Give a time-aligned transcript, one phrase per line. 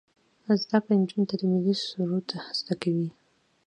[0.61, 2.27] زده کړه نجونو ته د ملي سرود
[2.59, 3.09] زده کوي.